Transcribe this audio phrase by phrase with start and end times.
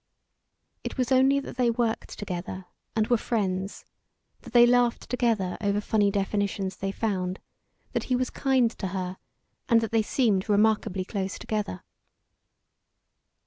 [0.83, 2.65] It was only that they worked together
[2.95, 3.85] and were friends;
[4.41, 7.39] that they laughed together over funny definitions they found,
[7.91, 9.17] that he was kind to her,
[9.69, 11.83] and that they seemed remarkably close together.